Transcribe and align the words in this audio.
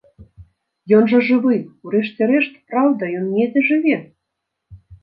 Ён 0.99 1.03
жа 1.11 1.19
жывы, 1.27 1.57
у 1.85 1.93
рэшце 1.97 2.31
рэшт, 2.35 2.59
праўда, 2.73 3.03
ён 3.21 3.31
недзе 3.39 3.61
жыве? 3.71 3.97